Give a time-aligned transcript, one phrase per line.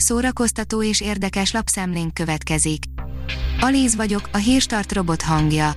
[0.00, 2.84] szórakoztató és érdekes lapszemlénk következik.
[3.60, 5.72] Alíz vagyok, a hírstart robot hangja.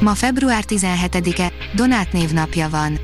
[0.00, 2.98] Ma február 17-e, Donát névnapja van.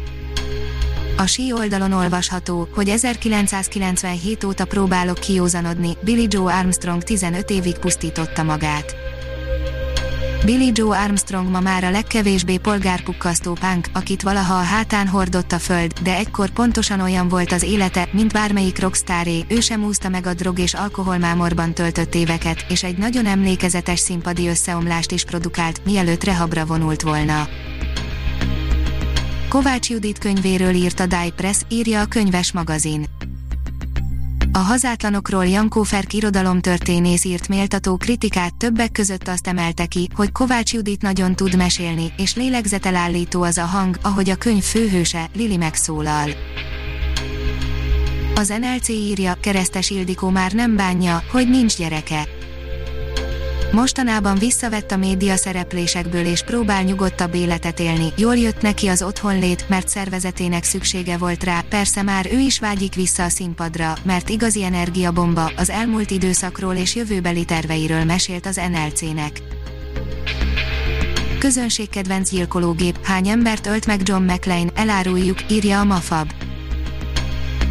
[1.17, 8.43] A sí oldalon olvasható, hogy 1997 óta próbálok kiózanodni, Billy Joe Armstrong 15 évig pusztította
[8.43, 9.06] magát.
[10.47, 15.59] Billy Joe Armstrong ma már a legkevésbé polgárpukkasztó punk, akit valaha a hátán hordott a
[15.59, 20.27] föld, de egykor pontosan olyan volt az élete, mint bármelyik rockstáré, ő sem úszta meg
[20.27, 26.25] a drog és alkoholmámorban töltött éveket, és egy nagyon emlékezetes színpadi összeomlást is produkált, mielőtt
[26.25, 27.49] rehabra vonult volna.
[29.49, 33.16] Kovács Judit könyvéről írt a Die Press, írja a könyves magazin.
[34.57, 40.73] A hazátlanokról Jankó Ferk irodalomtörténész írt méltató kritikát többek között azt emelte ki, hogy Kovács
[40.73, 46.31] Judit nagyon tud mesélni, és lélegzetelállító az a hang, ahogy a könyv főhőse, Lili megszólal.
[48.35, 52.29] Az NLC írja, keresztes Ildikó már nem bánja, hogy nincs gyereke
[53.73, 58.13] Mostanában visszavett a média szereplésekből és próbál nyugodtabb életet élni.
[58.17, 61.61] Jól jött neki az otthonlét, mert szervezetének szüksége volt rá.
[61.61, 66.95] Persze már ő is vágyik vissza a színpadra, mert igazi energiabomba az elmúlt időszakról és
[66.95, 69.43] jövőbeli terveiről mesélt az NLC-nek.
[71.39, 76.46] Közönségkedvenc gyilkológép, hány embert ölt meg John McClane, eláruljuk, írja a Mafab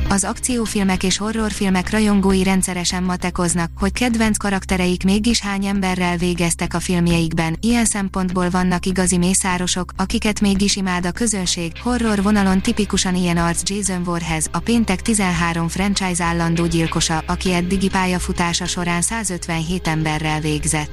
[0.10, 6.80] az akciófilmek és horrorfilmek rajongói rendszeresen matekoznak, hogy kedvenc karaktereik mégis hány emberrel végeztek a
[6.80, 13.38] filmjeikben, ilyen szempontból vannak igazi mészárosok, akiket mégis imád a közönség, horror vonalon tipikusan ilyen
[13.38, 20.40] arc Jason Voorhees, a Péntek 13 franchise állandó gyilkosa, aki eddigi pályafutása során 157 emberrel
[20.40, 20.92] végzett.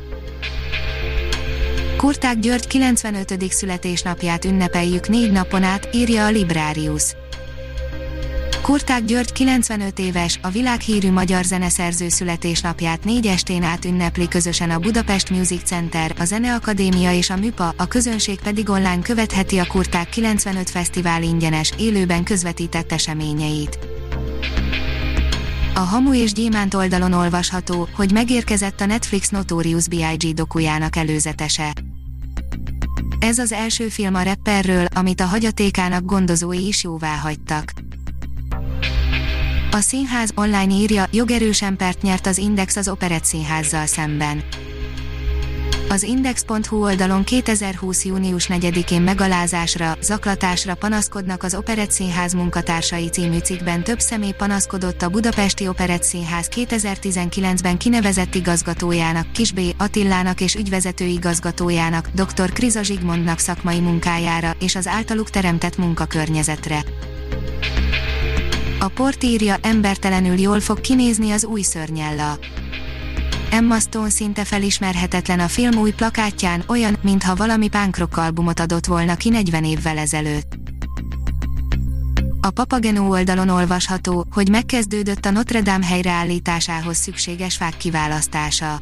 [1.96, 3.52] Kurták György 95.
[3.52, 7.14] születésnapját ünnepeljük négy napon át, írja a Librarius.
[8.62, 14.78] Kurták György 95 éves, a világhírű magyar zeneszerző születésnapját négy estén át ünnepli közösen a
[14.78, 20.08] Budapest Music Center, a Zeneakadémia és a MÜPA, a közönség pedig online követheti a Kurták
[20.08, 23.78] 95 Fesztivál ingyenes, élőben közvetített eseményeit.
[25.74, 30.34] A Hamu és Gyémánt oldalon olvasható, hogy megérkezett a Netflix Notorious B.I.G.
[30.34, 31.72] dokujának előzetese.
[33.18, 37.72] Ez az első film a rapperről, amit a hagyatékának gondozói is jóvá hagytak.
[39.74, 44.42] A színház online írja, jogerősen pert nyert az Index az Operett Színházzal szemben.
[45.88, 48.04] Az Index.hu oldalon 2020.
[48.04, 55.08] június 4-én megalázásra, zaklatásra panaszkodnak az Operett Színház munkatársai című cikkben több személy panaszkodott a
[55.08, 59.60] Budapesti Operett Színház 2019-ben kinevezett igazgatójának, Kis B.
[59.76, 62.52] Attilának és ügyvezető igazgatójának, dr.
[62.52, 66.84] Kriza Zsigmondnak szakmai munkájára és az általuk teremtett munkakörnyezetre.
[68.82, 72.38] A port írja, embertelenül jól fog kinézni az új szörnyella.
[73.50, 79.16] Emma Stone szinte felismerhetetlen a film új plakátján, olyan, mintha valami punk albumot adott volna
[79.16, 80.58] ki 40 évvel ezelőtt.
[82.40, 88.80] A Papageno oldalon olvasható, hogy megkezdődött a Notre Dame helyreállításához szükséges fák kiválasztása.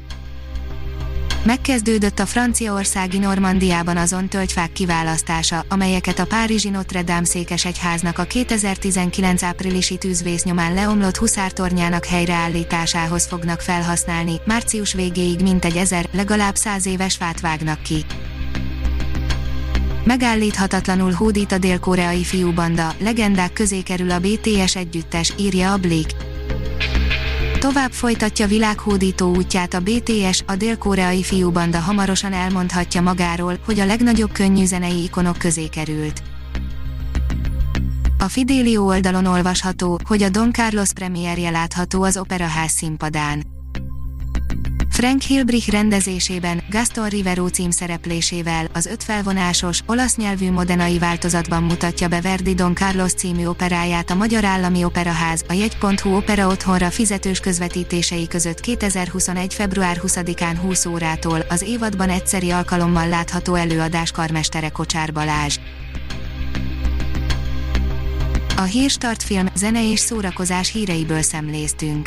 [1.44, 9.42] Megkezdődött a franciaországi Normandiában azon tölgyfák kiválasztása, amelyeket a Párizsi Notre Dame székesegyháznak a 2019
[9.42, 17.16] áprilisi tűzvész nyomán leomlott huszártornyának helyreállításához fognak felhasználni, március végéig mintegy ezer, legalább száz éves
[17.16, 18.04] fát vágnak ki.
[20.04, 26.29] Megállíthatatlanul hódít a dél-koreai fiúbanda, legendák közé kerül a BTS együttes, írja a Blick.
[27.60, 34.32] Tovább folytatja világhódító útját a BTS, a dél-koreai fiúbanda hamarosan elmondhatja magáról, hogy a legnagyobb
[34.32, 36.22] könnyű zenei ikonok közé került.
[38.18, 43.59] A Fidelio oldalon olvasható, hogy a Don Carlos premierje látható az Operaház színpadán.
[44.90, 52.20] Frank Hilbrich rendezésében, Gaston Rivero címszereplésével, az öt felvonásos, olasz nyelvű modenai változatban mutatja be
[52.20, 58.26] Verdi Don Carlos című operáját a Magyar Állami Operaház, a jegy.hu opera otthonra fizetős közvetítései
[58.26, 59.54] között 2021.
[59.54, 65.58] február 20-án 20 órától, az évadban egyszeri alkalommal látható előadás karmestere Kocsár Balázs.
[68.56, 72.06] A Hírstart film, zene és szórakozás híreiből szemléztünk.